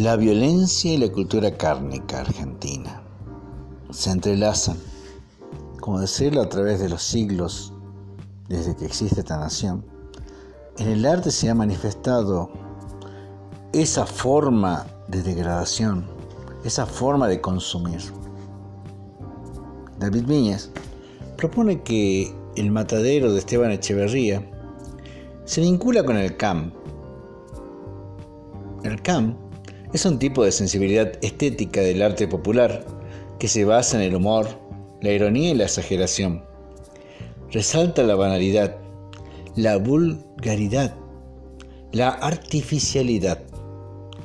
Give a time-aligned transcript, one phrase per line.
[0.00, 3.02] La violencia y la cultura cárnica argentina
[3.90, 4.78] se entrelazan,
[5.78, 7.74] como decirlo, a través de los siglos,
[8.48, 9.84] desde que existe esta nación.
[10.78, 12.50] En el arte se ha manifestado
[13.74, 16.06] esa forma de degradación,
[16.64, 18.00] esa forma de consumir.
[19.98, 20.70] David Viñas
[21.36, 24.50] propone que el matadero de Esteban Echeverría
[25.44, 26.72] se vincula con el CAM.
[28.82, 29.49] El CAM
[29.92, 32.84] es un tipo de sensibilidad estética del arte popular
[33.38, 34.46] que se basa en el humor,
[35.00, 36.44] la ironía y la exageración.
[37.50, 38.76] Resalta la banalidad,
[39.56, 40.94] la vulgaridad,
[41.92, 43.42] la artificialidad,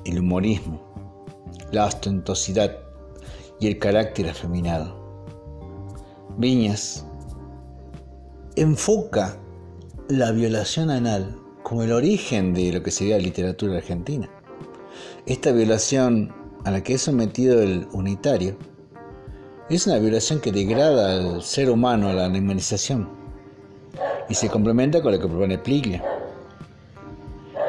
[0.06, 0.82] el humorismo,
[1.72, 2.78] la ostentosidad
[3.60, 5.04] y el carácter afeminado.
[6.38, 7.08] Viñas
[8.56, 9.40] enfoca
[10.10, 14.30] la violación anal como el origen de lo que sería la literatura argentina.
[15.26, 18.58] Esta violación a la que es sometido el unitario
[19.70, 23.10] es una violación que degrada al ser humano a la animalización
[24.30, 26.04] y se complementa con lo que propone Pliglia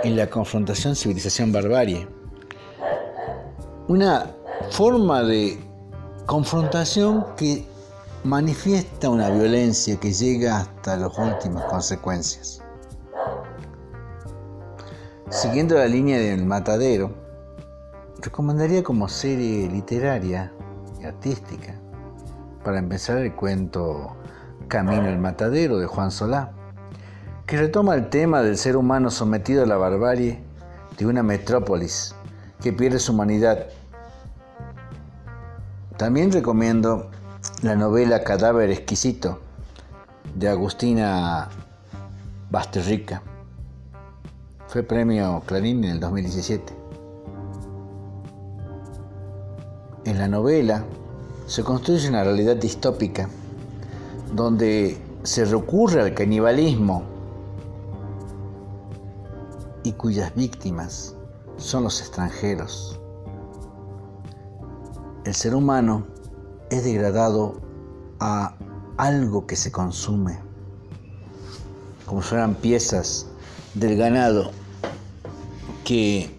[0.03, 2.07] en la confrontación civilización-barbarie.
[3.89, 4.31] Una
[4.71, 5.59] forma de
[6.27, 7.65] confrontación que
[8.25, 12.63] manifiesta una violencia que llega hasta las últimas consecuencias.
[15.31, 17.11] Siguiendo la línea del matadero,
[18.23, 20.53] recomendaría como serie literaria
[21.01, 21.75] y artística
[22.63, 24.15] para empezar el cuento
[24.69, 26.53] Camino al Matadero de Juan Solá,
[27.45, 30.45] que retoma el tema del ser humano sometido a la barbarie
[30.97, 32.15] de una metrópolis
[32.63, 33.67] que pierde su humanidad.
[35.97, 37.11] También recomiendo
[37.63, 39.41] la novela Cadáver Exquisito
[40.37, 41.49] de Agustina
[42.49, 43.23] Basterrica.
[44.69, 46.75] Fue premio Clarín en el 2017.
[50.07, 50.85] En la novela
[51.47, 53.29] se construye una realidad distópica
[54.35, 57.05] donde se recurre al canibalismo
[59.85, 61.15] y cuyas víctimas
[61.59, 62.99] son los extranjeros.
[65.25, 66.07] El ser humano
[66.71, 67.61] es degradado
[68.19, 68.57] a
[68.97, 70.41] algo que se consume,
[72.05, 73.29] como si fueran piezas
[73.77, 74.53] del ganado
[75.85, 76.31] que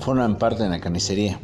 [0.00, 1.38] forman parte de la carnicería.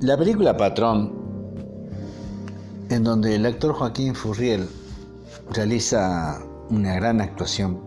[0.00, 1.12] La película Patrón,
[2.90, 4.68] en donde el actor Joaquín Furriel
[5.52, 7.80] realiza una gran actuación,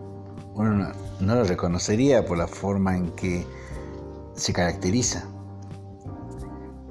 [0.54, 3.46] uno no lo reconocería por la forma en que
[4.34, 5.28] se caracteriza.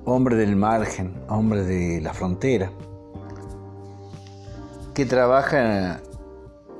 [0.05, 2.71] Hombre del margen, hombre de la frontera,
[4.93, 6.01] que trabaja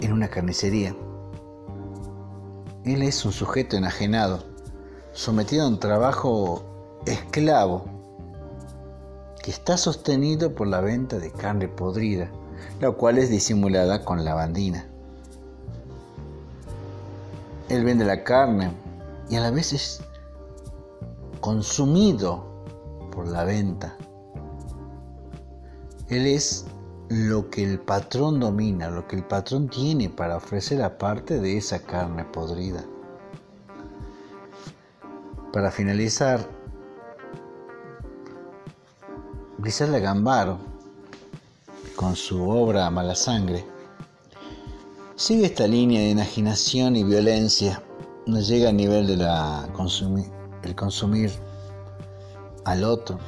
[0.01, 0.95] en una carnicería.
[2.83, 4.43] Él es un sujeto enajenado,
[5.13, 6.63] sometido a un trabajo
[7.05, 7.85] esclavo
[9.43, 12.29] que está sostenido por la venta de carne podrida,
[12.79, 14.87] la cual es disimulada con lavandina.
[17.69, 18.71] Él vende la carne
[19.29, 20.01] y a la vez es
[21.39, 22.43] consumido
[23.11, 23.95] por la venta.
[26.09, 26.65] Él es
[27.11, 31.79] lo que el patrón domina, lo que el patrón tiene para ofrecer aparte de esa
[31.79, 32.85] carne podrida.
[35.51, 36.47] Para finalizar,
[39.57, 40.57] Griselda Gambaro,
[41.97, 43.65] con su obra Mala Sangre,
[45.15, 47.83] sigue esta línea de enajenación y violencia,
[48.25, 49.67] no llega a nivel de la
[50.63, 51.31] el consumir
[52.63, 53.19] al otro.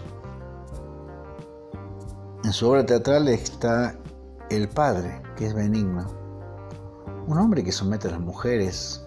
[2.43, 3.95] En su obra teatral está
[4.49, 6.05] El Padre, que es benigno,
[7.25, 9.01] un hombre que somete a las mujeres,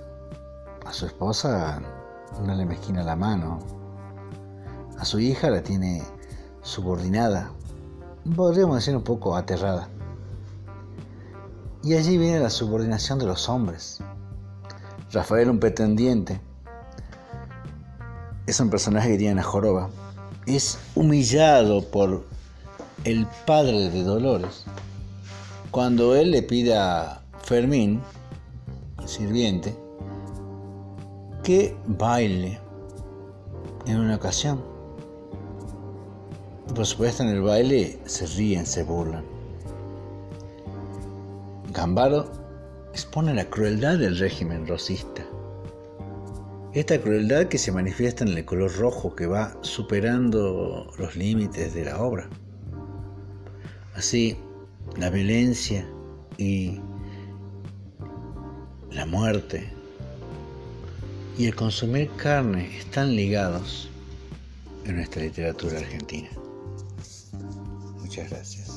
[0.86, 1.82] a su esposa
[2.42, 3.58] no le mezquina la mano,
[4.98, 6.02] a su hija la tiene
[6.62, 7.50] subordinada,
[8.34, 9.90] podríamos decir un poco aterrada.
[11.82, 13.98] Y allí viene la subordinación de los hombres.
[15.12, 16.40] Rafael, un pretendiente,
[18.46, 19.90] es un personaje que tiene una joroba.
[20.46, 22.24] Es humillado por
[23.06, 24.66] el padre de Dolores.
[25.70, 28.02] Cuando él le pide a Fermín,
[29.06, 29.74] sirviente,
[31.42, 32.60] que baile
[33.86, 34.76] en una ocasión
[36.76, 39.24] por supuesto en el baile se ríen, se burlan.
[41.72, 42.30] Gambaro
[42.92, 45.24] expone la crueldad del régimen rosista.
[46.74, 51.86] Esta crueldad que se manifiesta en el color rojo que va superando los límites de
[51.86, 52.28] la obra.
[53.96, 54.36] Así,
[54.98, 55.88] la violencia
[56.36, 56.78] y
[58.90, 59.72] la muerte
[61.38, 63.88] y el consumir carne están ligados
[64.84, 66.28] en nuestra literatura argentina.
[68.00, 68.75] Muchas gracias.